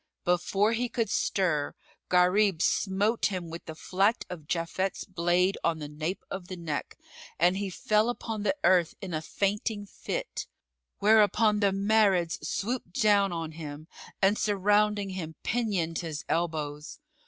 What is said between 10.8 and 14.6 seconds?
whereupon the Marids swooped down on him and